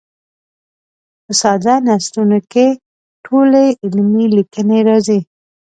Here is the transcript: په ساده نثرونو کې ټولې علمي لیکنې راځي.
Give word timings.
په 1.25 1.33
ساده 1.41 1.75
نثرونو 1.87 2.39
کې 2.51 2.67
ټولې 3.25 3.65
علمي 3.83 4.25
لیکنې 4.35 4.79
راځي. 4.87 5.19